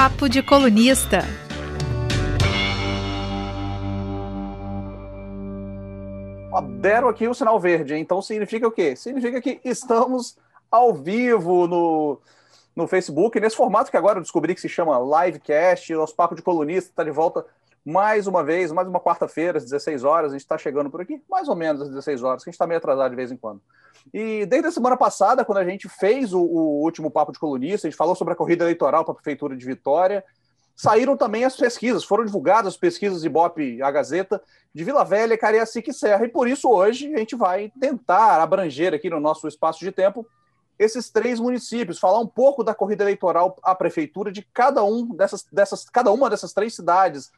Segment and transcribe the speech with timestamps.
[0.00, 1.24] Papo de Colunista.
[6.80, 8.94] Deram aqui o sinal verde, então significa o quê?
[8.94, 10.38] Significa que estamos
[10.70, 12.20] ao vivo no,
[12.76, 15.92] no Facebook, nesse formato que agora eu descobri que se chama Livecast.
[15.92, 17.44] Nosso Papo de Colunista está de volta
[17.88, 20.30] mais uma vez, mais uma quarta-feira, às 16 horas.
[20.30, 22.56] A gente está chegando por aqui, mais ou menos às 16 horas, que a gente
[22.56, 23.62] está meio atrasado de vez em quando.
[24.12, 27.86] E desde a semana passada, quando a gente fez o, o último Papo de Colunista,
[27.86, 30.22] a gente falou sobre a corrida eleitoral para a Prefeitura de Vitória,
[30.76, 34.42] saíram também as pesquisas, foram divulgadas as pesquisas Ibope a Gazeta
[34.74, 38.92] de Vila Velha, Cariacica e Serra, e por isso hoje a gente vai tentar abranger
[38.92, 40.26] aqui no nosso espaço de tempo
[40.78, 45.42] esses três municípios, falar um pouco da corrida eleitoral à prefeitura de cada um dessas,
[45.50, 47.32] dessas, cada uma dessas três cidades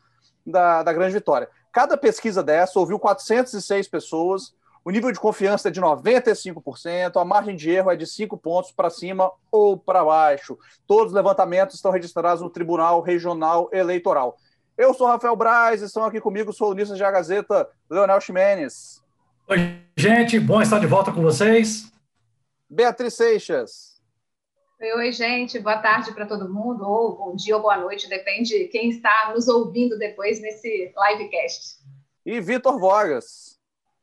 [0.46, 1.48] da, da Grande Vitória.
[1.72, 4.54] Cada pesquisa dessa ouviu 406 pessoas,
[4.84, 8.72] o nível de confiança é de 95%, a margem de erro é de 5 pontos
[8.72, 10.58] para cima ou para baixo.
[10.86, 14.36] Todos os levantamentos estão registrados no Tribunal Regional Eleitoral.
[14.76, 19.02] Eu sou Rafael Braz, estão aqui comigo os colunistas de A Gazeta, Leonel Ximenes.
[19.46, 21.92] Oi, gente, bom estar de volta com vocês.
[22.68, 23.89] Beatriz Seixas.
[24.82, 28.60] Oi, oi, gente, boa tarde para todo mundo, ou bom dia ou boa noite, depende
[28.60, 31.80] de quem está nos ouvindo depois nesse livecast.
[32.24, 33.58] E Vitor Vogas.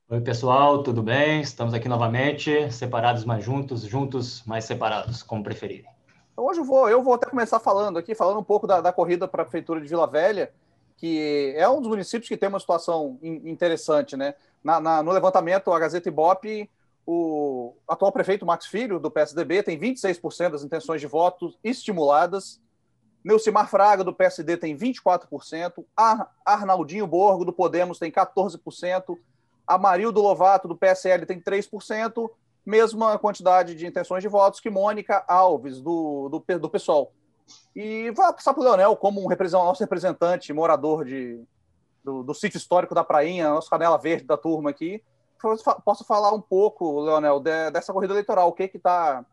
[0.08, 1.42] Oi, pessoal, tudo bem?
[1.42, 5.90] Estamos aqui novamente, separados mais juntos, juntos mais separados, como preferirem.
[6.32, 8.94] Então, hoje eu vou, eu vou até começar falando aqui, falando um pouco da, da
[8.94, 10.54] corrida para a Prefeitura de Vila Velha,
[10.96, 14.36] que é um dos municípios que tem uma situação interessante, né?
[14.64, 16.70] Na, na, no levantamento, a Gazeta Ibope
[17.10, 22.62] o atual prefeito Max Filho, do PSDB, tem 26% das intenções de voto estimuladas.
[23.24, 25.86] Neucimar Fraga, do PSD, tem 24%.
[25.96, 29.18] Ar Arnaldinho Borgo, do Podemos, tem 14%.
[29.66, 32.30] Amarildo Lovato, do PSL, tem 3%.
[32.66, 37.14] Mesma quantidade de intenções de votos que Mônica Alves, do, do, do PSOL.
[37.74, 41.42] E vai passar para o Leonel como um representante, nosso representante, morador de,
[42.04, 45.02] do, do sítio histórico da Prainha, nosso canela verde da turma aqui
[45.84, 48.50] posso falar um pouco, Leonel, de, dessa corrida eleitoral.
[48.50, 49.26] O que que tá.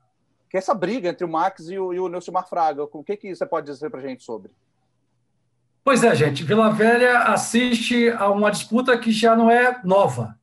[0.49, 2.85] Que é essa briga entre o Max e o, e o Neucimar Fraga.
[2.85, 4.53] O que, que você pode dizer para a gente sobre?
[5.85, 6.45] Pois é, gente.
[6.45, 10.39] Vila Velha assiste a uma disputa que já não é nova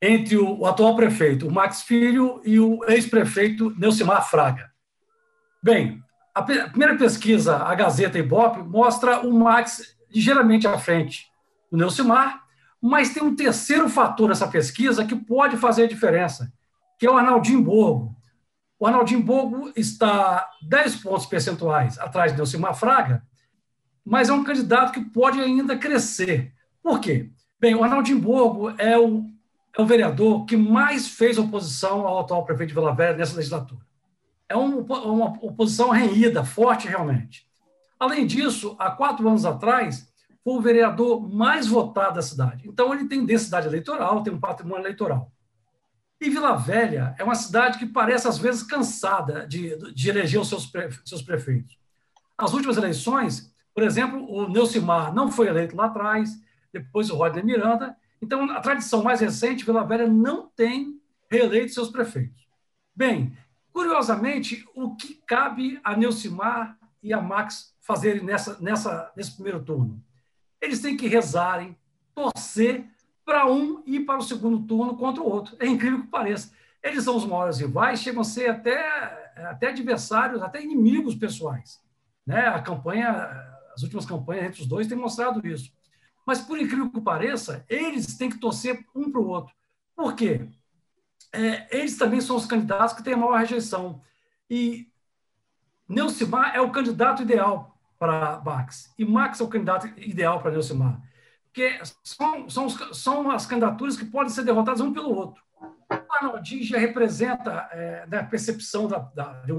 [0.00, 4.70] entre o, o atual prefeito, o Max Filho, e o ex-prefeito Neucimar Fraga.
[5.62, 6.00] Bem,
[6.32, 11.26] a, pe a primeira pesquisa, a Gazeta Ibope, mostra o Max ligeiramente à frente
[11.70, 12.44] do Neucimar,
[12.80, 16.52] mas tem um terceiro fator nessa pesquisa que pode fazer a diferença,
[16.98, 18.16] que é o Arnaldinho Borgo.
[18.78, 23.22] O Arnaldinho Borgo está 10 pontos percentuais atrás de Nelson Fraga,
[24.04, 26.52] mas é um candidato que pode ainda crescer.
[26.82, 27.30] Por quê?
[27.60, 29.26] Bem, o Arnaldinho Borgo é o,
[29.76, 33.80] é o vereador que mais fez oposição ao atual prefeito de Vila Velha nessa legislatura.
[34.48, 37.46] É uma, uma oposição renhida, forte realmente.
[37.98, 40.08] Além disso, há quatro anos atrás,
[40.44, 42.68] foi o vereador mais votado da cidade.
[42.68, 45.30] Então, ele tem densidade eleitoral, tem um patrimônio eleitoral.
[46.20, 50.48] E Vila Velha é uma cidade que parece, às vezes, cansada de, de eleger os
[50.48, 51.78] seus, pre, seus prefeitos.
[52.36, 56.30] As últimas eleições, por exemplo, o Neucimar não foi eleito lá atrás,
[56.72, 57.96] depois o Rodney Miranda.
[58.20, 61.00] Então, a tradição mais recente, Vila Velha não tem
[61.30, 62.48] reeleito seus prefeitos.
[62.94, 63.36] Bem,
[63.72, 70.02] curiosamente, o que cabe a Neucimar e a Max fazerem nessa, nessa, nesse primeiro turno?
[70.60, 71.76] Eles têm que rezarem,
[72.14, 72.84] torcer
[73.24, 75.56] para um ir para o segundo turno contra o outro.
[75.60, 76.52] É incrível que pareça.
[76.82, 81.80] Eles são os maiores rivais, chegam a ser até, até adversários, até inimigos pessoais.
[82.26, 82.46] Né?
[82.46, 83.10] A campanha,
[83.74, 85.72] as últimas campanhas entre os dois têm mostrado isso.
[86.26, 89.54] Mas, por incrível que pareça, eles têm que torcer um para o outro.
[89.96, 90.46] Por quê?
[91.32, 94.00] É, eles também são os candidatos que têm a maior rejeição.
[94.48, 94.88] E
[95.88, 98.92] Neucimar é o candidato ideal para Max.
[98.98, 101.00] E Max é o candidato ideal para Neucimar.
[101.44, 105.42] Porque são, são, são as candidaturas que podem ser derrotadas um pelo outro.
[105.60, 109.52] O Arnaldinho já representa, é, na percepção da, da, de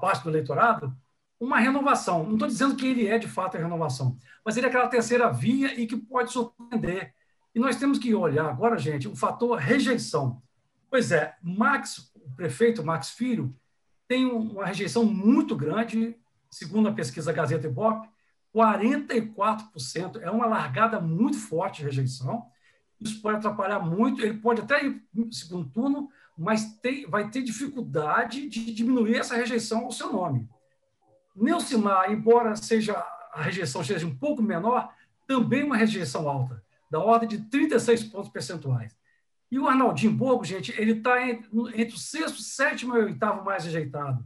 [0.00, 0.96] parte do eleitorado,
[1.38, 2.24] uma renovação.
[2.24, 5.30] Não estou dizendo que ele é, de fato, a renovação, mas ele é aquela terceira
[5.30, 7.12] via e que pode surpreender.
[7.54, 10.40] E nós temos que olhar agora, gente, o fator rejeição.
[10.88, 13.54] Pois é, Max, o prefeito Max Filho,
[14.06, 16.16] tem uma rejeição muito grande
[16.52, 18.08] segundo a pesquisa Gazeta Ibope,
[18.54, 20.20] 44%.
[20.20, 22.44] É uma largada muito forte de rejeição.
[23.00, 24.20] Isso pode atrapalhar muito.
[24.20, 29.34] Ele pode até ir no segundo turno, mas tem, vai ter dificuldade de diminuir essa
[29.34, 30.46] rejeição ao seu nome.
[31.34, 33.02] Neucimar, embora seja
[33.32, 34.92] a rejeição seja um pouco menor,
[35.26, 38.94] também uma rejeição alta, da ordem de 36 pontos percentuais.
[39.50, 43.64] E o Arnaldinho Borgo, gente, ele está entre, entre o sexto, sétimo e oitavo mais
[43.64, 44.22] rejeitado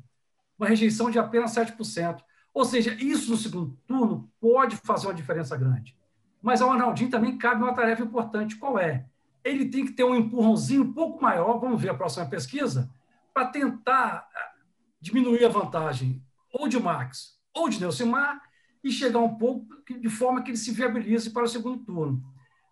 [0.58, 2.20] uma rejeição de apenas 7%.
[2.52, 5.96] Ou seja, isso no segundo turno pode fazer uma diferença grande.
[6.42, 8.56] Mas ao Arnaldinho também cabe uma tarefa importante.
[8.56, 9.06] Qual é?
[9.44, 12.90] Ele tem que ter um empurrãozinho um pouco maior, vamos ver a próxima pesquisa,
[13.34, 14.52] para tentar ah,
[15.00, 16.22] diminuir a vantagem
[16.52, 18.40] ou de Max ou de Nelsimar
[18.82, 22.22] e chegar um pouco de forma que ele se viabilize para o segundo turno.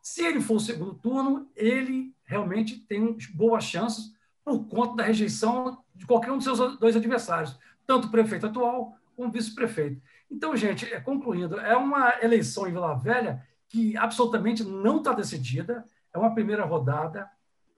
[0.01, 4.13] Se ele for o segundo turno, ele realmente tem boas chances
[4.45, 8.97] por conta da rejeição de qualquer um dos seus dois adversários, tanto o prefeito atual
[9.17, 10.01] como o vice-prefeito.
[10.31, 15.85] Então, gente, é, concluindo, é uma eleição em Vila Velha que absolutamente não está decidida,
[16.13, 17.29] é uma primeira rodada.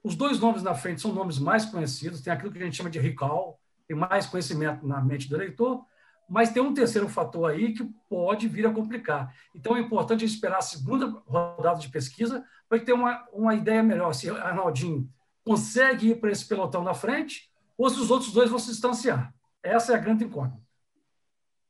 [0.03, 2.89] Os dois nomes na frente são nomes mais conhecidos, tem aquilo que a gente chama
[2.89, 5.83] de recall, tem mais conhecimento na mente do eleitor,
[6.29, 9.33] mas tem um terceiro fator aí que pode vir a complicar.
[9.55, 14.13] Então é importante esperar a segunda rodada de pesquisa para ter uma, uma ideia melhor
[14.13, 15.09] se Arnaldinho
[15.45, 19.33] consegue ir para esse pelotão na frente ou se os outros dois vão se distanciar.
[19.67, 20.57] Essa é a grande incógnita.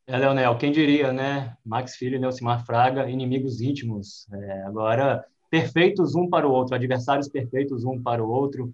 [0.06, 1.58] É, Leonel, quem diria, né?
[1.66, 4.28] Max Filho e Nelcimar Fraga, inimigos íntimos.
[4.32, 8.74] É, agora, perfeitos um para o outro, adversários perfeitos um para o outro.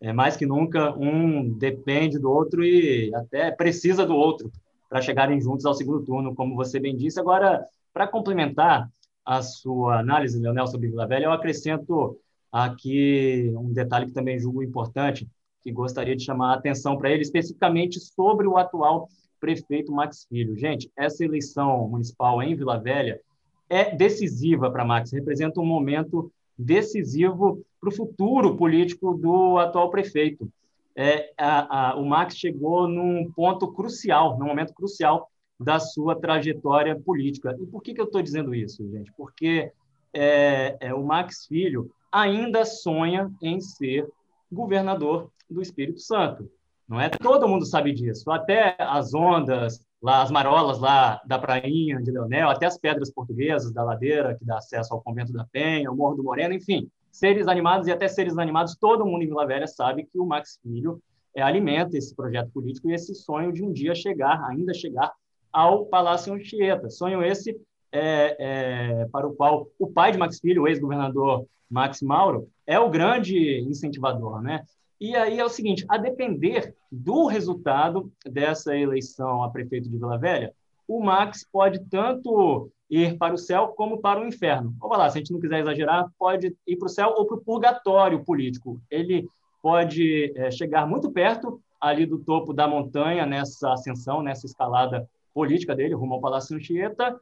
[0.00, 4.52] É, mais que nunca, um depende do outro e até precisa do outro
[4.88, 7.18] para chegarem juntos ao segundo turno, como você bem disse.
[7.18, 8.90] Agora, para complementar
[9.24, 12.18] a sua análise, Leonel, sobre Vila Velha, eu acrescento
[12.52, 15.26] aqui um detalhe que também julgo importante,
[15.64, 19.08] que gostaria de chamar a atenção para ele, especificamente sobre o atual
[19.40, 20.56] prefeito Max Filho.
[20.56, 23.20] Gente, essa eleição municipal em Vila Velha
[23.68, 30.48] é decisiva para Max, representa um momento decisivo para o futuro político do atual prefeito
[30.96, 35.28] é, a, a, o Max chegou num ponto crucial, num momento crucial
[35.58, 37.56] da sua trajetória política.
[37.60, 39.12] E por que, que eu estou dizendo isso, gente?
[39.16, 39.72] Porque
[40.12, 44.08] é, é, o Max Filho ainda sonha em ser
[44.52, 46.50] governador do Espírito Santo.
[46.88, 47.08] Não é?
[47.08, 48.30] Todo mundo sabe disso.
[48.30, 53.72] Até as ondas, lá, as marolas lá da prainha de Leonel, até as pedras portuguesas
[53.72, 57.48] da ladeira que dá acesso ao convento da Penha, o Morro do Moreno, enfim, seres
[57.48, 61.00] animados e até seres animados, todo mundo em Vila Velha sabe que o Max Filho
[61.34, 65.12] é, alimenta esse projeto político e esse sonho de um dia chegar, ainda chegar
[65.52, 66.90] ao Palácio Anchieta.
[66.90, 67.58] Sonho esse
[67.92, 72.78] é, é, para o qual o pai de Max Filho, o ex-governador Max Mauro, é
[72.78, 74.64] o grande incentivador, né?
[75.00, 80.18] E aí é o seguinte, a depender do resultado dessa eleição a prefeito de Vila
[80.18, 80.52] Velha,
[80.86, 84.74] o Max pode tanto ir para o céu como para o inferno.
[84.78, 87.36] Vamos lá, se a gente não quiser exagerar, pode ir para o céu ou para
[87.36, 88.80] o purgatório político.
[88.90, 89.28] Ele
[89.62, 95.74] pode é, chegar muito perto ali do topo da montanha nessa ascensão, nessa escalada política
[95.74, 97.18] dele, rumo ao Palácio Anchieta,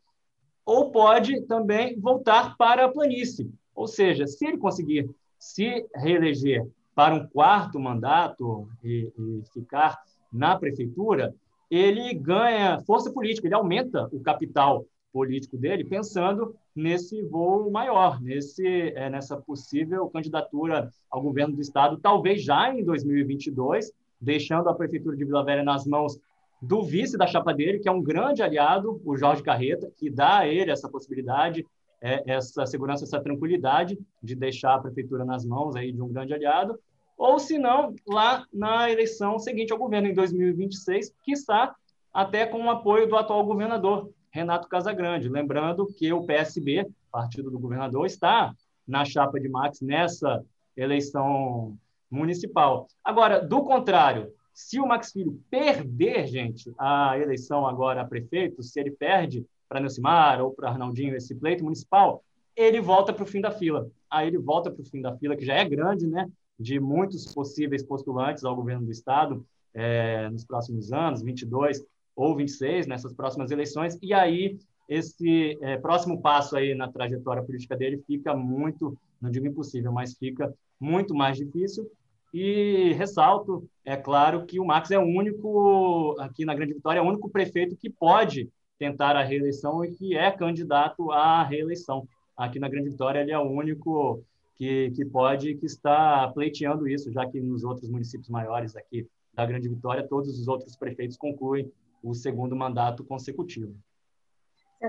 [0.64, 3.50] ou pode também voltar para a planície.
[3.75, 5.08] Ou seja, se ele conseguir
[5.38, 9.98] se reeleger para um quarto mandato e, e ficar
[10.32, 11.34] na prefeitura,
[11.70, 18.66] ele ganha força política, ele aumenta o capital político dele, pensando nesse voo maior, nesse,
[18.66, 25.16] é, nessa possível candidatura ao governo do Estado, talvez já em 2022, deixando a Prefeitura
[25.16, 26.18] de Vila Velha nas mãos
[26.60, 30.38] do vice da chapa dele, que é um grande aliado, o Jorge Carreta, que dá
[30.38, 31.66] a ele essa possibilidade,
[32.02, 36.34] é, essa segurança, essa tranquilidade de deixar a Prefeitura nas mãos aí de um grande
[36.34, 36.78] aliado,
[37.16, 41.75] ou se não, lá na eleição seguinte ao governo, em 2026, que está
[42.12, 45.28] até com o apoio do atual governador, Renato Casagrande.
[45.28, 48.52] Lembrando que o PSB, partido do governador, está
[48.87, 50.44] na chapa de Max nessa
[50.76, 51.76] eleição
[52.11, 52.88] municipal.
[53.04, 58.80] Agora, do contrário, se o Max Filho perder, gente, a eleição agora a prefeito, se
[58.80, 62.23] ele perde para Nelcimar ou para Arnaldinho esse pleito municipal,
[62.55, 63.91] ele volta para o fim da fila.
[64.11, 66.31] Aí ele volta para o fim da fila, que já é grande, né?
[66.61, 71.83] De muitos possíveis postulantes ao governo do Estado é, nos próximos anos, 22,
[72.14, 77.75] ou 26 nessas próximas eleições, e aí esse é, próximo passo aí na trajetória política
[77.75, 81.91] dele fica muito, não digo impossível, mas fica muito mais difícil.
[82.35, 87.02] E ressalto, é claro, que o Max é o único, aqui na Grande Vitória, é
[87.02, 92.07] o único prefeito que pode tentar a reeleição e que é candidato à reeleição.
[92.37, 94.25] Aqui na Grande Vitória, ele é o único
[94.57, 99.47] que, que pode, que está pleiteando isso, já que nos outros municípios maiores aqui da
[99.47, 101.71] Grande Vitória, todos os outros prefeitos concluem
[102.02, 103.75] o segundo mandato consecutivo.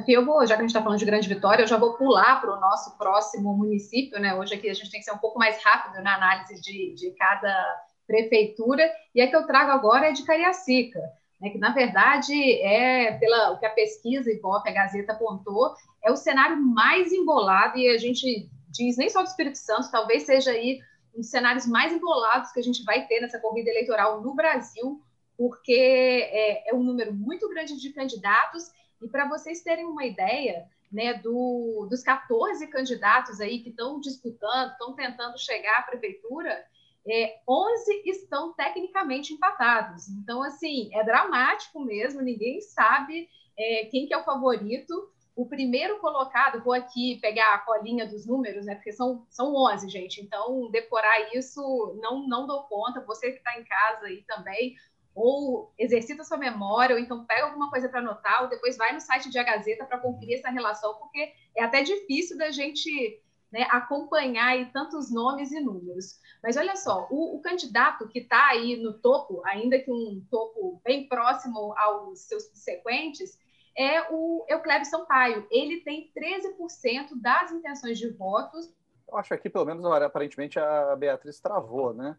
[0.07, 2.41] Eu vou, já que a gente está falando de grande vitória, eu já vou pular
[2.41, 4.33] para o nosso próximo município, né?
[4.33, 7.11] Hoje aqui a gente tem que ser um pouco mais rápido na análise de, de
[7.11, 10.99] cada prefeitura, e a que eu trago agora é de Cariacica,
[11.43, 11.49] né?
[11.49, 16.15] que na verdade é, pela o que a pesquisa e a Gazeta apontou, é o
[16.15, 20.79] cenário mais embolado, e a gente diz nem só do Espírito Santo, talvez seja aí
[21.13, 24.99] um dos cenários mais embolados que a gente vai ter nessa corrida eleitoral no Brasil,
[25.37, 28.71] porque é, é um número muito grande de candidatos
[29.01, 34.71] E para vocês terem uma ideia, né, do, dos 14 candidatos aí que estão disputando,
[34.71, 36.63] estão tentando chegar à prefeitura,
[37.07, 40.07] é, 11 estão tecnicamente empatados.
[40.07, 45.09] Então, assim, é dramático mesmo, ninguém sabe é, quem que é o favorito.
[45.35, 48.75] O primeiro colocado, vou aqui pegar a colinha dos números, né?
[48.75, 50.21] Porque são, são 11, gente.
[50.21, 53.03] Então, decorar isso não, não dou conta.
[53.05, 54.75] Você que está em casa aí também,
[55.15, 59.01] ou exercita sua memória, ou então pega alguma coisa para anotar, ou depois vai no
[59.01, 63.21] site de A Gazeta para conferir essa relação, porque é até difícil da gente
[63.53, 66.19] né, acompanhar aí tantos nomes e números.
[66.41, 70.81] Mas olha só, o, o candidato que está aí no topo, ainda que um topo
[70.83, 73.37] bem próximo aos seus subsequentes,
[73.77, 75.45] é o Euclébio Sampaio.
[75.51, 78.73] Ele tem 13% das intenções de votos.
[79.07, 82.17] Eu acho que aqui, pelo menos, aparentemente, a Beatriz travou, né?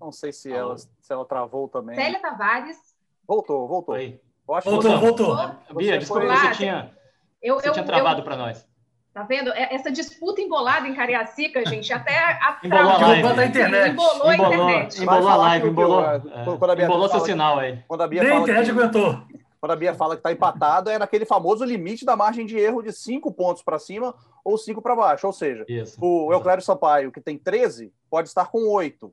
[0.00, 1.96] Não sei se, ela, se ela travou também.
[1.96, 2.94] Célia Tavares.
[3.26, 3.96] Voltou, voltou.
[3.96, 4.20] Oi.
[4.46, 4.96] voltou, você...
[4.96, 5.36] voltou.
[5.74, 6.36] Bia, desculpa, foi...
[6.36, 6.96] você tinha,
[7.42, 8.67] eu, você eu, tinha travado para nós.
[9.12, 9.50] Tá vendo?
[9.52, 13.34] É, essa disputa embolada em Cariacica, gente, até a embolou a live.
[13.34, 13.92] Da internet.
[13.92, 15.02] Embolou, embolou a internet.
[15.02, 16.04] Embolou a live, embolou.
[16.04, 17.82] É, embolou seu sinal aí.
[17.88, 19.22] Quando a Bia Nem a internet aguentou
[19.60, 22.82] quando a Bia fala que está empatado, é naquele famoso limite da margem de erro
[22.82, 25.26] de cinco pontos para cima ou cinco para baixo.
[25.26, 25.98] Ou seja, Isso.
[26.00, 29.12] o Euclério Sampaio, que tem 13, pode estar com 8,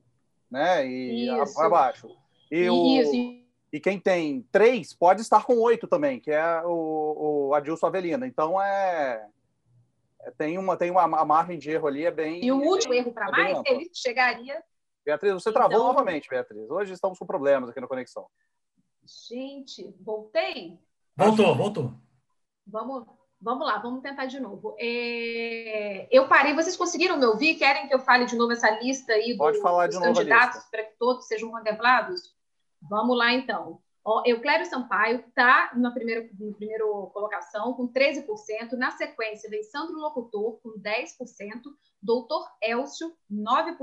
[0.50, 0.86] né?
[0.86, 2.08] E para baixo.
[2.50, 7.54] E, o, e quem tem 3 pode estar com 8 também, que é o, o
[7.54, 8.26] Adilson Avelina.
[8.26, 9.26] Então é.
[10.26, 12.44] É tem uma, tem uma a margem de erro ali, é bem.
[12.44, 14.60] E o último é erro para mais, ele chegaria.
[15.04, 15.86] Beatriz, você travou então...
[15.86, 16.68] novamente, Beatriz.
[16.68, 18.26] Hoje estamos com problemas aqui na conexão.
[19.30, 20.80] Gente, voltei?
[21.16, 21.94] Voltou, voltou.
[22.66, 23.06] Vamos,
[23.40, 24.74] vamos lá, vamos tentar de novo.
[24.80, 27.54] É, eu parei, vocês conseguiram me ouvir?
[27.54, 30.64] Querem que eu fale de novo essa lista aí do, Pode falar de dos candidatos
[30.64, 32.34] para que todos sejam contemplados?
[32.82, 33.80] Vamos lá, então.
[34.24, 38.72] Euclério Sampaio está na primeira, na primeira colocação, com 13%.
[38.72, 41.62] Na sequência, vem Sandro Locutor, com 10%.
[42.00, 43.76] Doutor Elcio, 9%.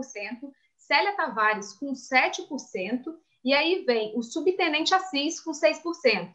[0.77, 3.03] Célia Tavares, com 7%.
[3.43, 6.31] E aí vem o subtenente Assis com 6%.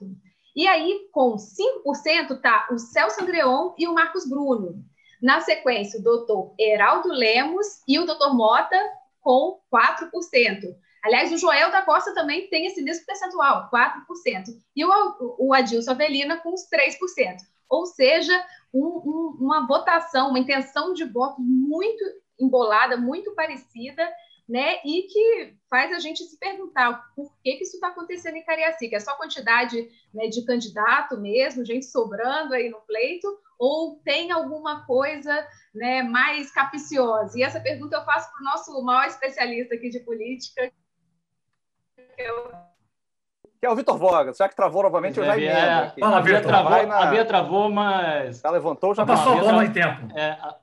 [0.55, 4.85] E aí, com 5%, tá o Celso Andreon e o Marcos Bruno.
[5.23, 8.79] Na sequência, o doutor Heraldo Lemos e o doutor Mota
[9.21, 10.11] com 4%.
[11.05, 14.47] Aliás, o Joel da Costa também tem esse mesmo percentual, 4%.
[14.75, 17.37] E o, o Adilson Avelina com os 3%.
[17.69, 18.33] Ou seja,
[18.73, 22.05] um, um, uma votação, uma intenção de voto muito
[22.41, 24.09] embolada, muito parecida,
[24.49, 24.77] né?
[24.85, 28.97] E que faz a gente se perguntar por que, que isso está acontecendo em Cariacica.
[28.97, 33.29] É só quantidade né, de candidato mesmo, gente sobrando aí no pleito,
[33.59, 37.39] ou tem alguma coisa né, mais capiciosa?
[37.39, 40.73] E essa pergunta eu faço para o nosso maior especialista aqui de política,
[42.19, 42.69] que é o
[43.61, 44.33] que é o Vitor Voga.
[44.33, 45.95] Já que travou novamente, eu já emendo é.
[45.99, 46.43] Fala, Vitor.
[46.43, 46.99] Travou, na...
[47.01, 48.39] A Bia travou, mas...
[48.39, 49.05] Já levantou, já...
[49.05, 50.17] Passou a bola em tempo.
[50.17, 50.55] É, a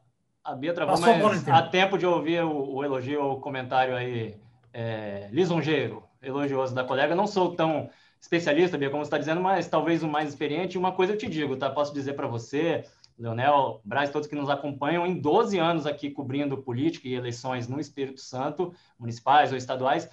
[0.46, 4.38] a Bia travou, mas há tempo de ouvir o, o elogio ou o comentário aí
[4.72, 7.16] é, lisonjeiro, elogioso da colega.
[7.16, 7.90] Não sou tão
[8.22, 10.78] especialista, Bia, como você está dizendo, mas talvez o mais experiente.
[10.78, 11.72] Uma coisa eu te digo, tá?
[11.72, 12.84] Posso dizer para você,
[13.18, 17.80] Leonel, Braz, todos que nos acompanham, em 12 anos aqui cobrindo política e eleições no
[17.80, 20.08] Espírito Santo, municipais ou estaduais,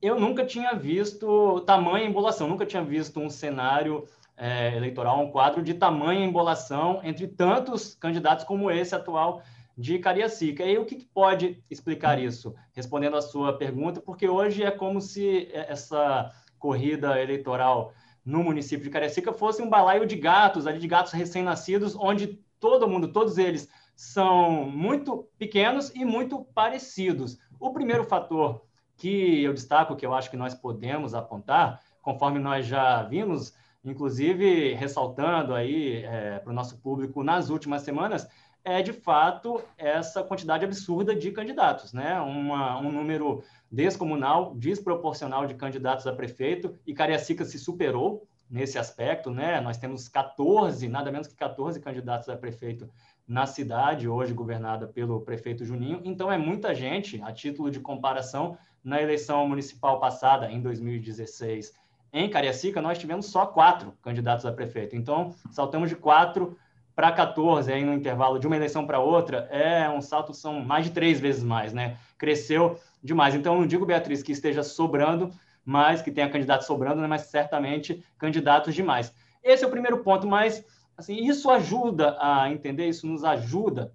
[0.00, 5.62] eu nunca tinha visto tamanha embolação, nunca tinha visto um cenário é, eleitoral, um quadro
[5.62, 9.42] de tamanha embolação entre tantos candidatos como esse atual
[9.76, 10.64] de Cariacica.
[10.64, 12.54] E o que, pode explicar isso?
[12.72, 17.92] Respondendo à sua pergunta, porque hoje é como se essa corrida eleitoral
[18.24, 22.88] no município de Cariacica fosse um balaio de gatos, ali de gatos recém-nascidos, onde todo
[22.88, 27.38] mundo, todos eles, são muito pequenos e muito parecidos.
[27.58, 28.67] O primeiro fator
[28.98, 34.74] que eu destaco, que eu acho que nós podemos apontar, conforme nós já vimos, inclusive
[34.74, 38.28] ressaltando aí é, para o nosso público nas últimas semanas,
[38.64, 42.20] é de fato essa quantidade absurda de candidatos, né?
[42.20, 49.30] Uma, um número descomunal, desproporcional de candidatos a prefeito, e Cariacica se superou nesse aspecto,
[49.30, 49.60] né?
[49.60, 52.90] Nós temos 14, nada menos que 14 candidatos a prefeito
[53.26, 56.00] na cidade, hoje governada pelo prefeito Juninho.
[56.02, 58.56] Então, é muita gente, a título de comparação,
[58.88, 61.74] na eleição municipal passada, em 2016,
[62.10, 64.96] em Cariacica, nós tivemos só quatro candidatos a prefeito.
[64.96, 66.56] Então, saltamos de quatro
[66.96, 70.86] para 14 aí no intervalo de uma eleição para outra, é um salto, são mais
[70.86, 71.98] de três vezes mais, né?
[72.16, 73.34] Cresceu demais.
[73.34, 75.30] Então, não digo, Beatriz, que esteja sobrando,
[75.62, 77.06] mas que tenha candidatos sobrando, né?
[77.06, 79.14] mas certamente candidatos demais.
[79.44, 80.64] Esse é o primeiro ponto, mas
[80.96, 83.92] assim, isso ajuda a entender, isso nos ajuda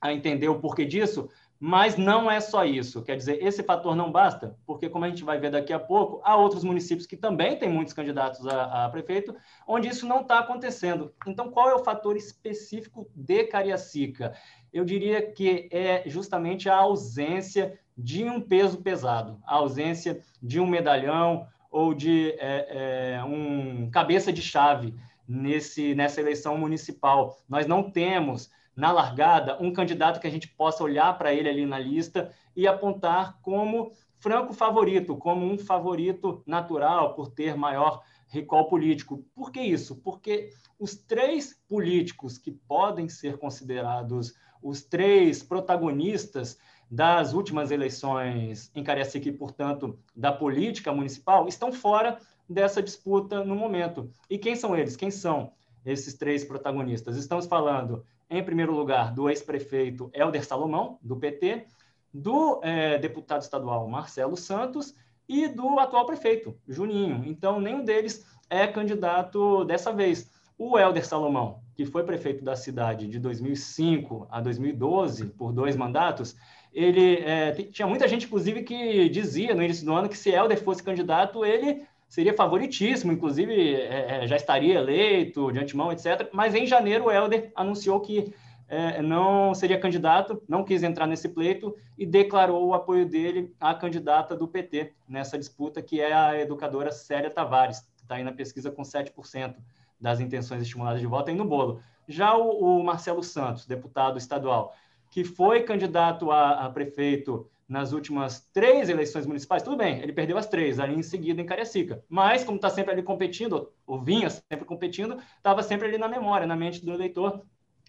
[0.00, 1.28] a entender o porquê disso,
[1.60, 3.02] Mas não é só isso.
[3.02, 6.20] Quer dizer, esse fator não basta, porque, como a gente vai ver daqui a pouco,
[6.24, 9.34] há outros municípios que também têm muitos candidatos a, a prefeito,
[9.66, 11.12] onde isso não está acontecendo.
[11.26, 14.34] Então, qual é o fator específico de Cariacica?
[14.72, 20.66] Eu diria que é justamente a ausência de um peso pesado, a ausência de um
[20.66, 24.94] medalhão ou de é, é, um cabeça de chave
[25.26, 27.36] nesse, nessa eleição municipal.
[27.48, 28.48] Nós não temos
[28.78, 32.64] na largada, um candidato que a gente possa olhar para ele ali na lista e
[32.64, 39.24] apontar como franco favorito, como um favorito natural por ter maior recall político.
[39.34, 39.96] Por que isso?
[39.96, 44.32] Porque os três políticos que podem ser considerados
[44.62, 46.56] os três protagonistas
[46.88, 52.16] das últimas eleições em Cariacica e, portanto, da política municipal, estão fora
[52.48, 54.08] dessa disputa no momento.
[54.30, 54.94] E quem são eles?
[54.94, 55.52] Quem são
[55.84, 57.16] esses três protagonistas?
[57.16, 61.66] Estamos falando em primeiro lugar, do ex-prefeito Helder Salomão, do PT,
[62.12, 64.94] do é, deputado estadual Marcelo Santos
[65.28, 67.22] e do atual prefeito, Juninho.
[67.26, 70.30] Então, nenhum deles é candidato dessa vez.
[70.56, 76.36] O Helder Salomão, que foi prefeito da cidade de 2005 a 2012, por dois mandatos,
[76.72, 80.62] ele é, tinha muita gente, inclusive, que dizia no início do ano que se Helder
[80.62, 86.28] fosse candidato, ele seria favoritíssimo, inclusive é, é, já estaria eleito de antemão, etc.
[86.32, 88.34] Mas em janeiro o Helder anunciou que
[88.66, 93.74] é, não seria candidato, não quis entrar nesse pleito e declarou o apoio dele à
[93.74, 98.32] candidata do PT nessa disputa, que é a educadora Célia Tavares, que está aí na
[98.32, 99.54] pesquisa com 7%
[100.00, 101.80] das intenções estimuladas de voto aí no bolo.
[102.06, 104.74] Já o, o Marcelo Santos, deputado estadual,
[105.10, 110.38] que foi candidato a, a prefeito nas últimas três eleições municipais, tudo bem, ele perdeu
[110.38, 112.02] as três, ali em seguida em Cariacica.
[112.08, 116.46] Mas, como está sempre ali competindo, ou vinha sempre competindo, estava sempre ali na memória,
[116.46, 117.42] na mente do eleitor,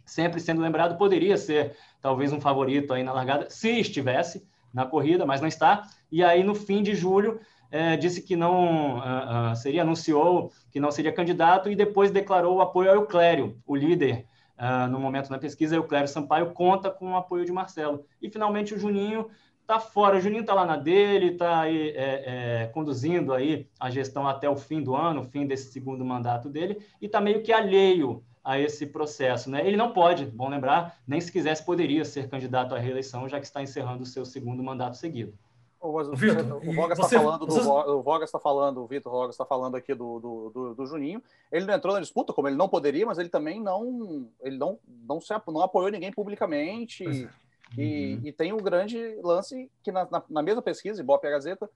[0.05, 5.25] sempre sendo lembrado, poderia ser talvez um favorito aí na largada, se estivesse na corrida,
[5.25, 5.87] mas não está.
[6.11, 7.39] E aí, no fim de julho,
[7.71, 12.57] é, disse que não uh, uh, seria, anunciou que não seria candidato e depois declarou
[12.57, 14.25] o apoio ao Euclério, o líder
[14.59, 18.05] Uh, no momento na pesquisa, o Clério Sampaio conta com o apoio de Marcelo.
[18.21, 19.29] E, finalmente, o Juninho
[19.69, 20.17] está fora.
[20.17, 24.49] O Juninho está lá na dele, está aí é, é, conduzindo aí a gestão até
[24.49, 28.23] o fim do ano, o fim desse segundo mandato dele, e está meio que alheio
[28.43, 29.49] a esse processo.
[29.49, 29.65] Né?
[29.65, 33.45] Ele não pode, bom lembrar, nem se quisesse poderia ser candidato à reeleição, já que
[33.45, 35.33] está encerrando o seu segundo mandato seguido.
[35.79, 39.35] O, o, Vitor, o Vogas está falando, do, o Vogas está falando, o Vitor Vogas
[39.35, 41.23] está falando aqui do, do, do, do, Juninho.
[41.49, 44.77] Ele não entrou na disputa, como ele não poderia, mas ele também não, ele não,
[45.07, 47.07] não, se, não apoiou ninguém publicamente.
[47.07, 47.29] É.
[47.77, 48.21] E, uhum.
[48.25, 51.69] e tem um grande lance que na, na, na mesma pesquisa, Ibope a Gazeta,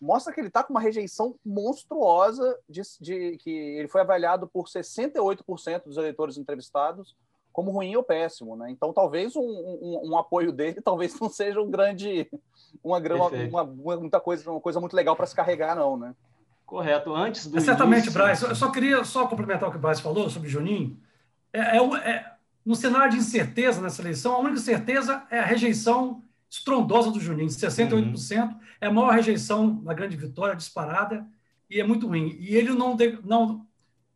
[0.00, 4.66] mostra que ele está com uma rejeição monstruosa de, de, que ele foi avaliado por
[4.66, 7.16] 68% dos eleitores entrevistados
[7.52, 8.70] como ruim ou péssimo, né?
[8.70, 12.30] Então talvez um, um, um apoio dele talvez não seja um grande
[12.84, 16.14] uma, uma, uma muita coisa uma coisa muito legal para se carregar não, né?
[16.64, 17.14] Correto.
[17.14, 18.12] Antes do é, certamente, início...
[18.12, 18.42] Braz.
[18.42, 21.00] Eu só queria só complementar o que o Braz falou sobre o Juninho.
[21.50, 22.32] É, é, é
[22.68, 27.48] no cenário de incerteza nessa eleição, a única certeza é a rejeição estrondosa do Juninho.
[27.48, 28.60] 68% uhum.
[28.78, 31.26] é a maior rejeição na grande vitória, disparada,
[31.70, 32.36] e é muito ruim.
[32.38, 33.66] E ele não, de, não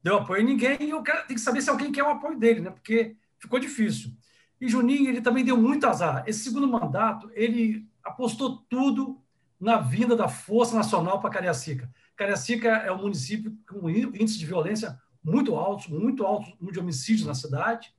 [0.02, 2.38] deu apoio a ninguém, e eu quero, tem que saber se alguém quer o apoio
[2.38, 2.68] dele, né?
[2.68, 4.12] porque ficou difícil.
[4.60, 6.22] E Juninho, ele também deu muito azar.
[6.26, 9.18] Esse segundo mandato, ele apostou tudo
[9.58, 11.90] na vinda da Força Nacional para Cariacica.
[12.14, 17.32] Cariacica é um município com índice de violência muito alto, muito alto de homicídios na
[17.32, 17.94] cidade,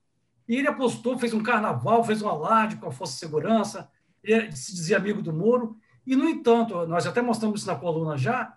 [0.47, 3.89] e ele apostou, fez um carnaval, fez um alarde com a Força de Segurança,
[4.23, 5.77] ele se dizia amigo do Moro.
[6.05, 8.55] E, no entanto, nós até mostramos isso na coluna já,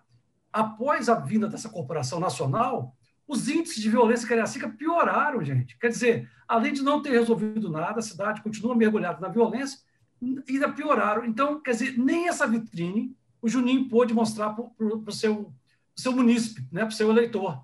[0.51, 2.95] após a vinda dessa corporação nacional,
[3.27, 5.77] os índices de violência em Cariacica pioraram, gente.
[5.77, 9.79] Quer dizer, além de não ter resolvido nada, a cidade continua mergulhada na violência,
[10.21, 11.25] ainda pioraram.
[11.25, 15.53] Então, quer dizer, nem essa vitrine o Juninho pôde mostrar para o seu,
[15.95, 17.63] seu munícipe, né, para o seu eleitor.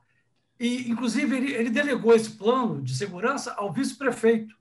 [0.60, 4.56] E, inclusive, ele, ele delegou esse plano de segurança ao vice-prefeito.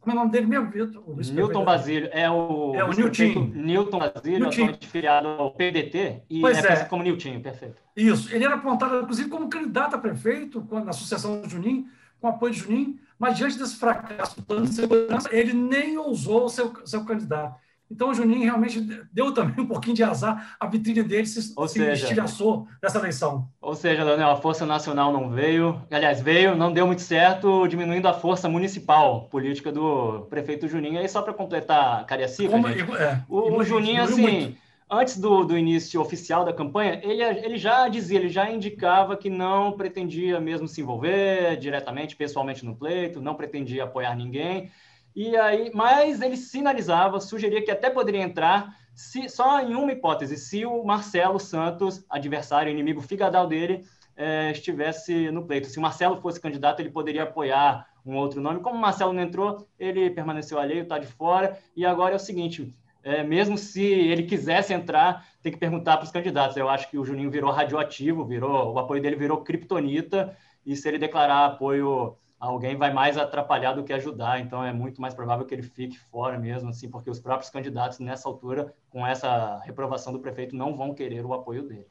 [0.00, 1.04] Como é o nome dele mesmo, Vitor?
[1.32, 2.08] Newton Basílio.
[2.12, 3.52] É o, é o Nilton.
[3.54, 6.84] Newton Basílio, atualmente filiado ao PDT, e pois é, é.
[6.84, 7.76] como Nilton, perfeito.
[7.96, 8.34] Isso.
[8.34, 11.86] Ele era apontado, inclusive, como candidato a prefeito na Associação do Juninho,
[12.20, 16.48] com apoio de Juninho, mas diante desse fracasso do plano de segurança, ele nem ousou
[16.48, 17.58] ser seu candidato.
[17.90, 18.80] Então, o Juninho realmente
[19.12, 22.98] deu também um pouquinho de azar, a vitrine dele se, ou se seja, estilhaçou nessa
[22.98, 23.48] eleição.
[23.60, 28.06] Ou seja, Leonel, a Força Nacional não veio, aliás, veio, não deu muito certo, diminuindo
[28.06, 31.00] a força municipal política do prefeito Juninho.
[31.00, 34.58] Aí, só para completar Cariacica, Como, gente, é, o, o Juninho, assim, muito.
[34.88, 39.28] antes do, do início oficial da campanha, ele, ele já dizia, ele já indicava que
[39.28, 44.70] não pretendia mesmo se envolver diretamente, pessoalmente no pleito, não pretendia apoiar ninguém,
[45.14, 50.36] E aí, mas ele sinalizava, sugeria que até poderia entrar se, só em uma hipótese,
[50.36, 53.84] se o Marcelo Santos, adversário, inimigo figadal dele,
[54.16, 55.68] é, estivesse no pleito.
[55.68, 58.60] Se o Marcelo fosse candidato, ele poderia apoiar um outro nome.
[58.60, 61.58] Como o Marcelo não entrou, ele permaneceu alheio, está de fora.
[61.74, 66.04] E agora é o seguinte: é, mesmo se ele quisesse entrar, tem que perguntar para
[66.04, 66.56] os candidatos.
[66.56, 70.36] Eu acho que o Juninho virou radioativo, virou o apoio dele virou criptonita.
[70.66, 74.40] E se ele declarar apoio alguém vai mais atrapalhar do que ajudar.
[74.40, 77.98] Então é muito mais provável que ele fique fora mesmo, assim, porque os próprios candidatos
[77.98, 81.86] nessa altura, com essa reprovação do prefeito, não vão querer o apoio dele.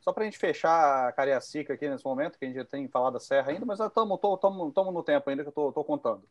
[0.00, 2.88] Só para a gente fechar a Cariacica aqui nesse momento, que a gente já tem
[2.88, 4.18] falado da Serra ainda, mas estamos
[4.92, 6.24] no tempo ainda que eu estou contando.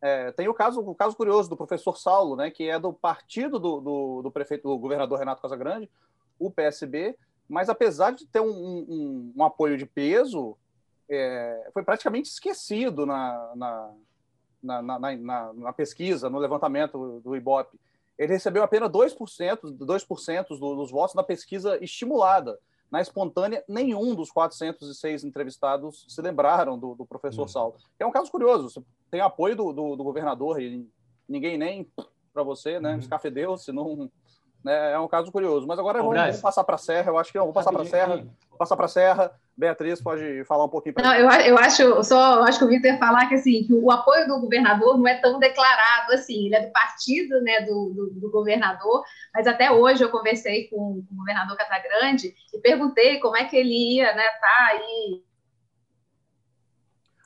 [0.00, 3.58] É, tem o caso, o caso curioso do professor Saulo, né, que é do partido
[3.58, 5.90] do, do, do prefeito, do governador Renato Casagrande,
[6.38, 10.56] o PSB, mas apesar de ter um, um, um apoio de peso,
[11.08, 13.92] é, foi praticamente esquecido na, na,
[14.62, 17.78] na, na, na pesquisa, no levantamento do Ibope.
[18.18, 19.16] Ele recebeu apenas 2%,
[19.62, 22.58] 2% dos votos na pesquisa estimulada.
[22.90, 27.48] Na espontânea, nenhum dos 406 entrevistados se lembraram do, do professor uhum.
[27.48, 27.76] Saulo.
[27.98, 28.70] É um caso curioso.
[28.70, 30.88] Você tem apoio do, do, do governador e
[31.28, 31.88] ninguém nem
[32.32, 32.94] para você, né?
[32.94, 32.98] Uhum.
[32.98, 34.10] Escafedeu, se não.
[34.64, 35.66] Né, é um caso curioso.
[35.66, 37.10] Mas agora vamos, vamos, passar para a Serra.
[37.10, 38.26] Eu acho que não, vou passar para a Serra.
[38.58, 39.32] Passar para a Serra.
[39.56, 40.94] Beatriz pode falar um pouquinho.
[40.98, 43.90] Não, eu, eu acho, só eu acho que o Vitor falar que assim que o
[43.90, 46.46] apoio do governador não é tão declarado assim.
[46.46, 49.04] Ele é do partido, né, do, do, do governador.
[49.34, 53.56] Mas até hoje eu conversei com, com o governador Casagrande e perguntei como é que
[53.56, 55.22] ele ia, né, tá aí.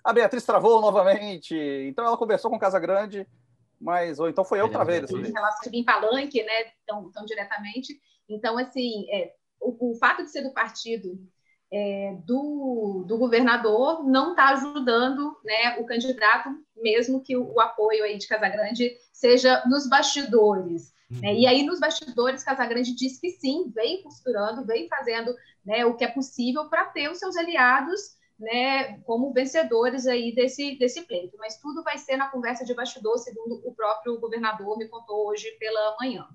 [0.04, 1.54] A Beatriz travou novamente.
[1.86, 3.26] Então ela conversou com o Casagrande,
[3.80, 5.10] mas ou então foi eu outra vez.
[5.10, 8.00] Em relação em palanque, né, tão, tão diretamente.
[8.28, 11.18] Então assim, é, o, o fato de ser do partido
[11.72, 18.04] é, do, do, governador não está ajudando né, o candidato, mesmo que o, o, apoio
[18.04, 20.92] aí de Casagrande seja nos bastidores.
[21.10, 21.16] Né?
[21.16, 21.20] Uhum.
[21.22, 21.34] Né?
[21.40, 26.04] E aí, nos bastidores, Casagrande diz que sim, vem costurando, vem fazendo né, o que
[26.04, 31.36] é possível para ter os seus aliados né, como vencedores aí desse, desse pleito.
[31.38, 35.50] Mas tudo vai ser na conversa de bastidor, segundo o próprio governador me contou hoje
[35.58, 36.26] pela manhã.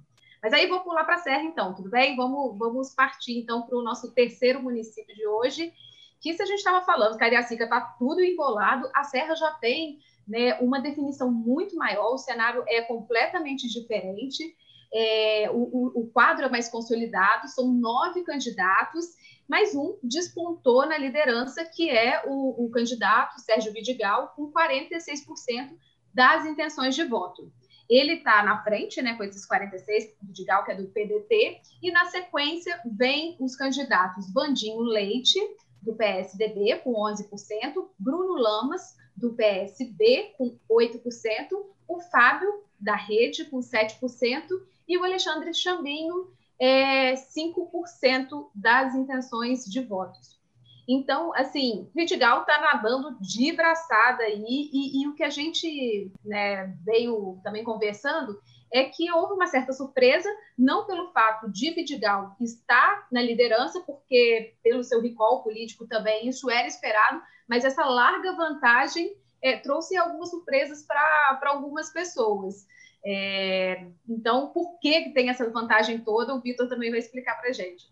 [0.48, 2.16] Mas aí vou pular para a Serra, então, tudo bem?
[2.16, 5.74] Vamos, vamos partir, então, para o nosso terceiro município de hoje,
[6.22, 10.58] que se a gente estava falando, Cariacica está tudo embolado, a Serra já tem né,
[10.62, 14.56] uma definição muito maior, o cenário é completamente diferente,
[14.94, 19.06] é, o, o, quadro é mais consolidado, são nove candidatos,
[19.50, 25.76] mas um despontou na liderança, que é o, o candidato Sérgio Vidigal, com 46%
[26.14, 27.52] das intenções de voto.
[27.90, 31.92] Ele está na frente, né, com esses 46, de Gal, que é do PDT, e
[31.92, 35.40] na sequência vem os candidatos Bandinho Leite,
[35.82, 37.30] do PSDB, com 11%,
[37.98, 41.02] Bruno Lamas, do PSB, com 8%,
[41.88, 44.00] o Fábio, da Rede, com 7%,
[44.88, 50.37] e o Alexandre Chambinho, é, 5% das intenções de votos.
[50.88, 56.68] Então, assim, Vidigal está nadando de braçada aí, e, e o que a gente né,
[56.86, 58.40] veio também conversando
[58.72, 64.56] é que houve uma certa surpresa, não pelo fato de Vidigal estar na liderança, porque
[64.64, 70.30] pelo seu recall político também isso era esperado, mas essa larga vantagem é, trouxe algumas
[70.30, 72.66] surpresas para algumas pessoas.
[73.06, 77.54] É, então, por que tem essa vantagem toda, o Vitor também vai explicar para a
[77.54, 77.90] gente.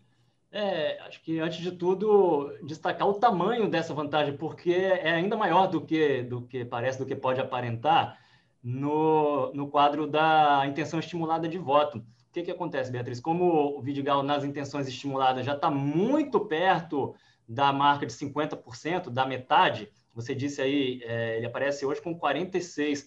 [0.58, 5.66] É, acho que antes de tudo destacar o tamanho dessa vantagem, porque é ainda maior
[5.66, 8.18] do que do que parece, do que pode aparentar
[8.64, 11.98] no, no quadro da intenção estimulada de voto.
[11.98, 13.20] O que, que acontece, Beatriz?
[13.20, 17.14] Como o Vidigal nas intenções estimuladas já está muito perto
[17.46, 23.04] da marca de 50%, da metade, você disse aí, é, ele aparece hoje com 46%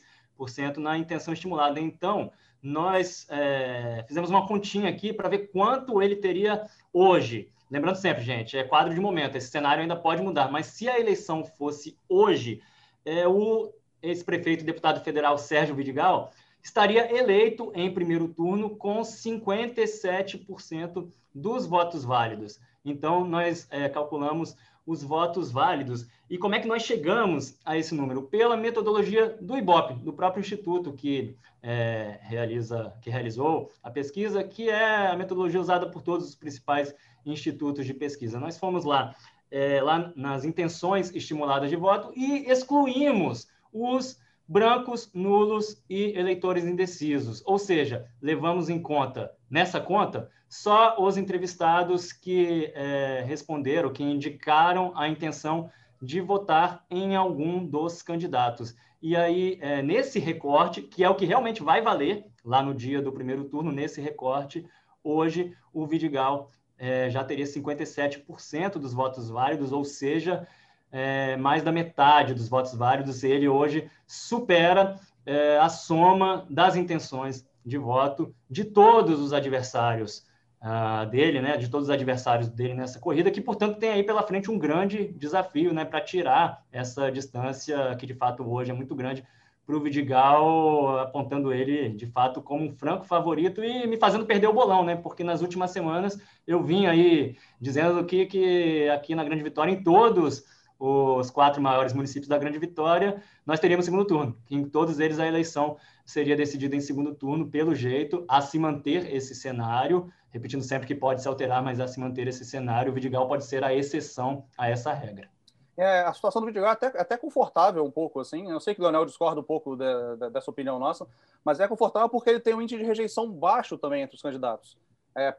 [0.77, 1.79] na intenção estimulada.
[1.79, 2.31] Então,
[2.61, 7.51] nós é, fizemos uma continha aqui para ver quanto ele teria hoje.
[7.69, 10.99] Lembrando sempre, gente, é quadro de momento, esse cenário ainda pode mudar, mas se a
[10.99, 12.61] eleição fosse hoje,
[13.05, 13.71] é, o
[14.01, 16.31] ex-prefeito deputado federal Sérgio Vidigal
[16.63, 22.59] estaria eleito em primeiro turno com 57% dos votos válidos.
[22.83, 24.55] Então, nós é, calculamos
[24.89, 26.07] os votos válidos.
[26.27, 28.23] E como é que nós chegamos a esse número?
[28.23, 34.67] Pela metodologia do IBOP, do próprio instituto que é, realiza, que realizou a pesquisa, que
[34.67, 38.39] é a metodologia usada por todos os principais institutos de pesquisa.
[38.39, 39.15] Nós fomos lá,
[39.51, 47.43] é, lá nas intenções estimuladas de voto e excluímos os brancos, nulos e eleitores indecisos.
[47.45, 54.91] Ou seja, levamos em conta, nessa conta, só os entrevistados que é, responderam, que indicaram
[54.95, 55.69] a intenção
[56.01, 58.75] de votar em algum dos candidatos.
[58.99, 63.03] E aí, é, nesse recorte, que é o que realmente vai valer lá no dia
[63.03, 64.65] do primeiro turno, nesse recorte,
[65.03, 70.47] hoje o Vidigal é, já teria 57% dos votos válidos, ou seja,
[70.91, 73.23] é, mais da metade dos votos válidos.
[73.23, 80.25] Ele hoje supera é, a soma das intenções de voto de todos os adversários
[80.61, 84.23] uh, dele, né, de todos os adversários dele nessa corrida, que, portanto, tem aí pela
[84.23, 88.95] frente um grande desafio né, para tirar essa distância, que de fato hoje é muito
[88.95, 89.23] grande,
[89.69, 94.47] para o Vidigal, apontando ele de fato como um franco favorito e me fazendo perder
[94.47, 94.95] o bolão, né?
[94.95, 99.83] Porque nas últimas semanas eu vim aí dizendo que, que aqui na Grande Vitória, em
[99.83, 100.43] todos
[100.79, 104.37] os quatro maiores municípios da Grande Vitória, nós teríamos segundo turno.
[104.49, 109.13] Em todos eles a eleição seria decidida em segundo turno, pelo jeito, a se manter
[109.13, 112.95] esse cenário repetindo sempre que pode se alterar, mas a se manter esse cenário, o
[112.95, 115.29] Vidigal pode ser a exceção a essa regra.
[115.75, 118.49] É, a situação do Vidigal é até, é até confortável um pouco, assim.
[118.51, 119.85] Eu sei que o Leonel discorda um pouco de,
[120.17, 121.07] de, dessa opinião nossa,
[121.43, 124.77] mas é confortável porque ele tem um índice de rejeição baixo também entre os candidatos.
[125.19, 125.35] É,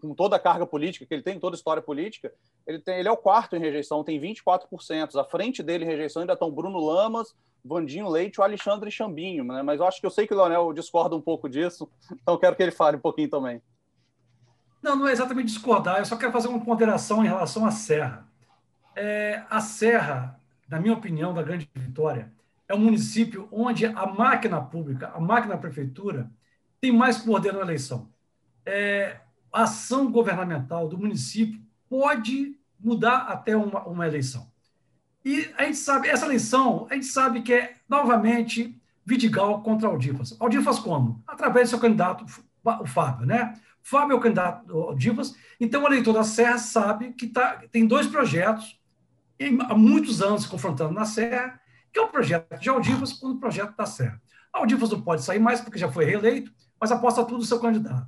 [0.00, 2.32] com toda a carga política que ele tem, toda a história política,
[2.66, 5.20] ele, tem, ele é o quarto em rejeição, tem 24%.
[5.20, 9.44] À frente dele em rejeição ainda estão Bruno Lamas, Vandinho Leite e o Alexandre Chambinho,
[9.44, 9.62] né?
[9.62, 11.90] mas eu acho que eu sei que o Leonel discorda um pouco disso,
[12.22, 13.60] então quero que ele fale um pouquinho também.
[14.82, 18.26] Não, não é exatamente discordar, eu só quero fazer uma ponderação em relação à Serra.
[18.96, 22.32] É, a Serra, na minha opinião, da Grande Vitória,
[22.66, 26.30] é um município onde a máquina pública, a máquina prefeitura,
[26.80, 28.08] tem mais poder na eleição.
[28.70, 29.20] É,
[29.52, 34.50] a ação governamental do município pode mudar até uma, uma eleição.
[35.24, 40.36] E a gente sabe, essa eleição, a gente sabe que é novamente Vidigal contra Aldifas.
[40.38, 41.22] Aldifas como?
[41.26, 42.24] Através do seu candidato,
[42.64, 43.58] o Fábio, né?
[43.82, 47.86] Fábio é o candidato ao Divas, então o eleitor da Serra sabe que tá, tem
[47.86, 48.78] dois projetos,
[49.68, 51.60] há muitos anos se confrontando na Serra,
[51.92, 54.20] que é o projeto de Aldivas com o projeto da Serra.
[54.52, 58.06] Aldivas não pode sair mais porque já foi reeleito, mas aposta tudo no seu candidato.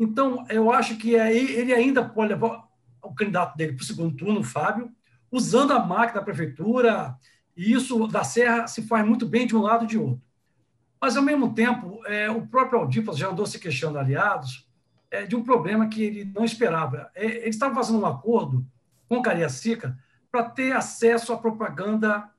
[0.00, 2.66] Então, eu acho que é, ele ainda pode levar
[3.02, 4.90] o candidato dele para o segundo turno, o Fábio,
[5.30, 7.14] usando a máquina da prefeitura,
[7.54, 10.22] e isso da Serra se faz muito bem de um lado e de outro.
[10.98, 14.66] Mas, ao mesmo tempo, é, o próprio Aldivas já andou se questionando aliados,
[15.10, 17.10] é, de um problema que ele não esperava.
[17.14, 18.64] É, eles estavam fazendo um acordo
[19.06, 19.98] com Cariacica
[20.32, 22.30] para ter acesso à propaganda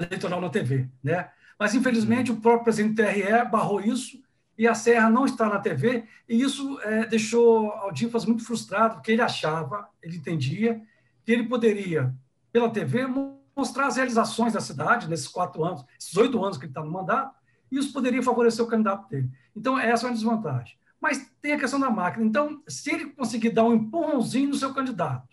[0.00, 1.28] eleitoral na TV, né?
[1.58, 4.18] Mas infelizmente o próprio presidente do TRE barrou isso
[4.58, 9.12] e a Serra não está na TV e isso é, deixou Aldifas muito frustrado porque
[9.12, 10.82] ele achava, ele entendia
[11.24, 12.14] que ele poderia
[12.52, 13.06] pela TV
[13.54, 16.90] mostrar as realizações da cidade nesses quatro anos, esses oito anos que ele está no
[16.90, 17.34] mandato,
[17.70, 19.30] e isso poderia favorecer o candidato dele.
[19.54, 22.24] Então essa é uma desvantagem mas tem a questão da máquina.
[22.24, 25.28] Então, se ele conseguir dar um empurrãozinho no seu candidato,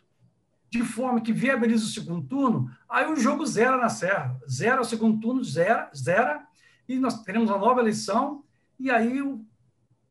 [0.70, 4.38] de forma que viabilize o segundo turno, aí o jogo zera na Serra.
[4.50, 6.46] Zera o segundo turno, zera, zera,
[6.88, 8.44] e nós teremos uma nova eleição,
[8.84, 9.46] e aí o,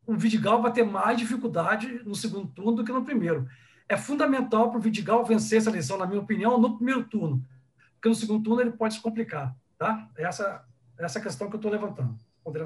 [0.07, 3.47] o Vidigal vai ter mais dificuldade no segundo turno do que no primeiro.
[3.87, 7.45] É fundamental para o Vidigal vencer essa eleição, na minha opinião, no primeiro turno,
[7.93, 9.55] porque no segundo turno ele pode se complicar.
[9.77, 10.09] Tá?
[10.17, 10.65] Essa,
[10.97, 12.17] essa é a questão que eu estou levantando.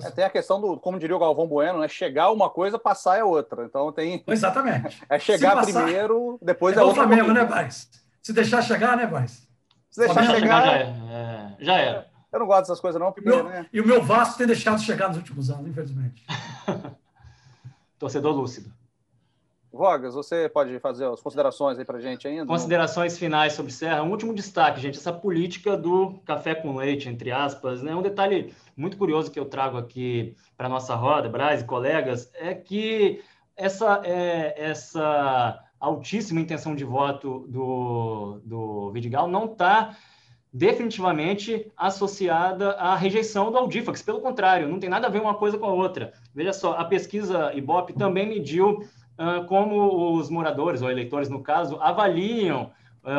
[0.03, 1.87] É, tem a questão do, como diria o Galvão Bueno, né?
[1.87, 3.65] Chegar uma coisa, passar é outra.
[3.65, 4.23] Então tem.
[4.25, 5.03] Exatamente.
[5.07, 7.03] É chegar passar, primeiro, depois é, é outra.
[7.03, 7.87] o Flamengo, né, Vaz?
[8.23, 9.47] Se deixar chegar, né, Vaz?
[9.91, 10.81] Se deixar chegar, chegar, já é.
[10.81, 11.55] é.
[11.59, 12.16] Já era.
[12.31, 13.11] Eu não gosto dessas coisas, não.
[13.11, 13.65] Porque, e, meu, né?
[13.71, 16.25] e o meu Vasco tem deixado chegar nos últimos anos, infelizmente.
[17.97, 18.71] Torcedor lúcido.
[19.71, 22.45] Vogas, você pode fazer as considerações aí para gente ainda?
[22.45, 24.01] Considerações finais sobre Serra.
[24.01, 27.93] Um último destaque, gente, essa política do café com leite, entre aspas, né?
[27.93, 32.55] Um detalhe muito curioso que eu trago aqui para nossa roda, Braz e colegas, é
[32.55, 33.21] que
[33.55, 39.95] essa, é, essa altíssima intenção de voto do, do Vidigal não está
[40.57, 44.01] definitivamente associada à rejeição do Audifax.
[44.01, 46.13] Pelo contrário, não tem nada a ver uma coisa com a outra.
[46.33, 48.83] Veja só, a pesquisa Ibope também mediu
[49.47, 52.71] como os moradores, ou eleitores no caso, avaliam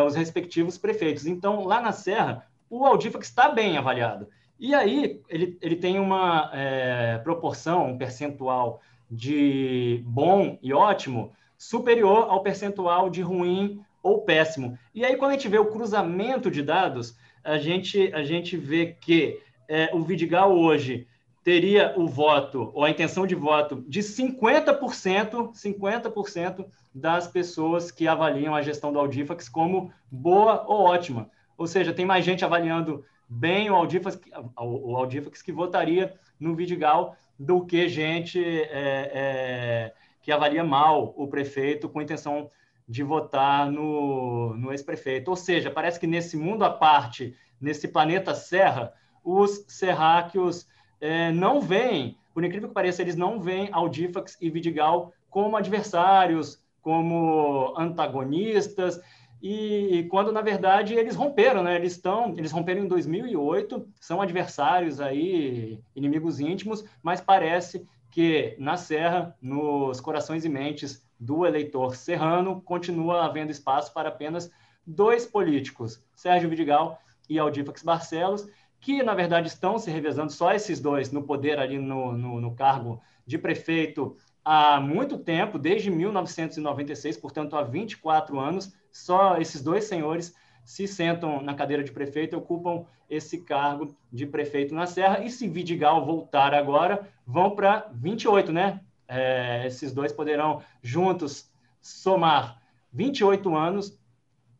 [0.06, 1.26] os respectivos prefeitos.
[1.26, 4.26] Então, lá na Serra, o Aldifax está bem avaliado.
[4.58, 12.26] E aí, ele, ele tem uma é, proporção, um percentual de bom e ótimo superior
[12.28, 14.78] ao percentual de ruim ou péssimo.
[14.94, 17.16] E aí, quando a gente vê o cruzamento de dados,
[17.48, 21.06] a gente, a gente vê que é, o Vidigal hoje
[21.42, 28.54] teria o voto, ou a intenção de voto, de 50%, 50% das pessoas que avaliam
[28.54, 31.30] a gestão do Audifax como boa ou ótima.
[31.56, 34.20] Ou seja, tem mais gente avaliando bem o Audifax,
[34.58, 41.26] o Audifax que votaria no Vidigal do que gente é, é, que avalia mal o
[41.26, 42.50] prefeito com intenção
[42.88, 45.28] de votar no, no ex-prefeito.
[45.28, 50.66] Ou seja, parece que nesse mundo à parte, nesse planeta Serra, os serráqueos
[51.00, 56.62] é, não veem, por incrível que pareça, eles não veem Aldifax e Vidigal como adversários,
[56.80, 59.00] como antagonistas,
[59.42, 61.76] e, quando na verdade eles romperam, né?
[61.76, 68.76] Eles estão, eles romperam em 2008, são adversários aí, inimigos íntimos, mas parece que na
[68.76, 74.50] Serra, nos corações e mentes do eleitor serrano, continua havendo espaço para apenas
[74.86, 78.48] dois políticos, Sérgio Vidigal e Aldifax Barcelos,
[78.80, 82.54] que na verdade estão se revezando só esses dois no poder ali no, no, no
[82.54, 89.84] cargo de prefeito há muito tempo, desde 1996, portanto há 24 anos, só esses dois
[89.84, 95.24] senhores se sentam na cadeira de prefeito ocupam esse cargo de prefeito na Serra.
[95.24, 98.80] E se Vidigal voltar agora, vão para 28, né?
[99.08, 102.60] É, esses dois poderão juntos somar
[102.92, 103.98] 28 anos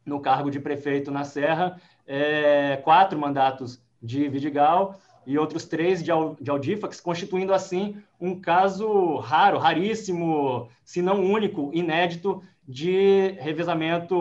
[0.05, 6.11] no cargo de prefeito na Serra, é, quatro mandatos de Vidigal e outros três de,
[6.41, 14.15] de Audifax, constituindo assim um caso raro, raríssimo, se não único, inédito, de revezamento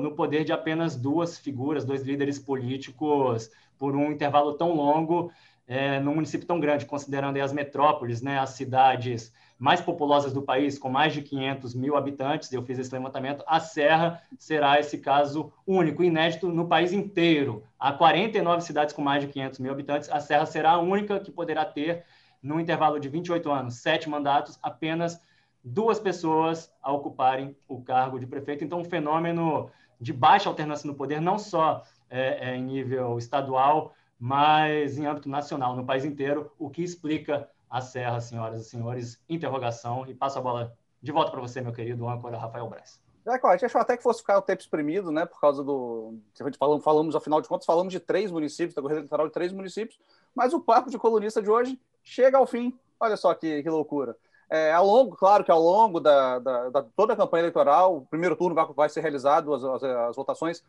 [0.00, 5.32] no poder de apenas duas figuras, dois líderes políticos, por um intervalo tão longo,
[5.66, 10.78] é, num município tão grande, considerando as metrópoles, né, as cidades mais populosas do país,
[10.78, 15.52] com mais de 500 mil habitantes, eu fiz esse levantamento, a Serra será esse caso
[15.66, 17.62] único, inédito no país inteiro.
[17.78, 21.30] Há 49 cidades com mais de 500 mil habitantes, a Serra será a única que
[21.30, 22.06] poderá ter,
[22.42, 25.20] num intervalo de 28 anos, sete mandatos, apenas
[25.62, 28.64] duas pessoas a ocuparem o cargo de prefeito.
[28.64, 29.70] Então, um fenômeno
[30.00, 35.28] de baixa alternância no poder, não só é, é, em nível estadual, mas em âmbito
[35.28, 39.22] nacional, no país inteiro, o que explica a Serra, senhoras e senhores.
[39.28, 40.04] Interrogação.
[40.06, 43.00] E passo a bola de volta para você, meu querido âncora Rafael Braz.
[43.26, 45.24] É, claro, a gente achou até que fosse ficar o tempo exprimido, né?
[45.26, 46.18] Por causa do.
[46.58, 50.00] Falamos, falamos, afinal de contas, falamos de três municípios, da corrida eleitoral de três municípios,
[50.34, 52.76] mas o papo de colunista de hoje chega ao fim.
[52.98, 54.16] Olha só que, que loucura.
[54.48, 58.06] É, ao longo, claro que ao longo da, da, da, toda a campanha eleitoral, o
[58.06, 60.64] primeiro turno vai, vai ser realizado, as, as, as votações,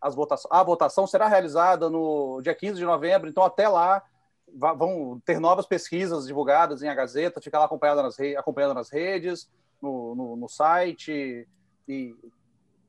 [0.00, 4.00] as vota a votação será realizada no dia 15 de novembro, então até lá
[4.54, 9.50] vão ter novas pesquisas divulgadas em A Gazeta, ficar lá acompanhando nas, acompanhando nas redes,
[9.80, 11.46] no, no, no site,
[11.88, 12.14] e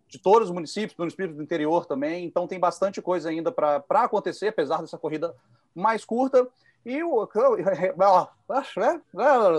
[0.08, 4.48] de todos os municípios, municípios do interior também, então tem bastante coisa ainda para acontecer,
[4.48, 5.36] apesar dessa corrida
[5.76, 6.48] mais curta.
[6.86, 7.28] E o.
[8.78, 9.02] Né?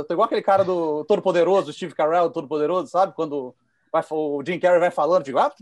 [0.08, 3.12] Igual aquele cara do Todo Poderoso, Steve Carell, Todo Poderoso, sabe?
[3.14, 3.54] Quando
[3.92, 5.52] vai, o Jim Carrey vai falando, digo, ah,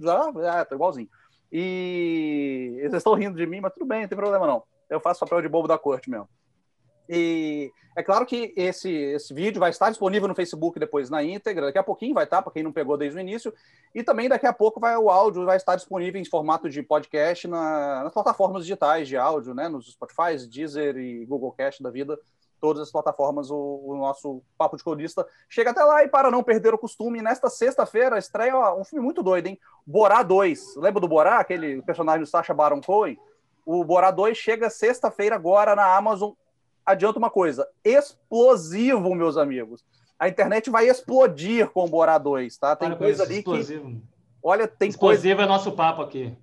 [0.49, 1.09] ah, tô igualzinho.
[1.51, 4.62] E eles estão rindo de mim, mas tudo bem, não tem problema não.
[4.88, 6.29] Eu faço papel de bobo da corte mesmo.
[7.09, 11.66] E é claro que esse, esse vídeo vai estar disponível no Facebook depois na íntegra,
[11.66, 13.55] daqui a pouquinho vai estar, para quem não pegou desde o início,
[13.94, 17.46] e também daqui a pouco vai, o áudio vai estar disponível em formato de podcast
[17.46, 22.18] na, nas plataformas digitais de áudio, né, nos Spotify, Deezer e Google Cast da vida,
[22.61, 26.42] todas as plataformas, o, o nosso Papo de Codista chega até lá, e para não
[26.42, 29.59] perder o costume, nesta sexta-feira estreia ó, um filme muito doido, hein?
[29.87, 33.16] Borá 2, lembra do Borá, aquele personagem do Sacha Baron Cohen?
[33.66, 36.33] O Borá 2 chega sexta-feira agora na Amazon
[36.87, 39.85] adianta uma coisa: explosivo, meus amigos.
[40.18, 42.76] A internet vai explodir com o Borá 2, tá?
[42.76, 43.88] Tem Para coisa ali explosivo.
[43.90, 44.02] que.
[44.42, 45.42] Olha, tem explosivo coisa...
[45.42, 46.35] é nosso papo aqui.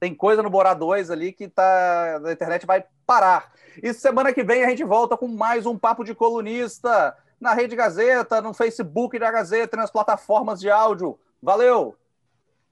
[0.00, 2.20] Tem coisa no Borá 2 ali que tá...
[2.24, 3.52] a internet vai parar.
[3.82, 7.74] E semana que vem a gente volta com mais um Papo de Colunista na Rede
[7.74, 11.18] Gazeta, no Facebook da Gazeta, nas plataformas de áudio.
[11.42, 11.96] Valeu!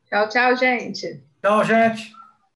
[0.08, 1.22] Tchau, tchau, gente.
[1.42, 2.12] Tchau, gente.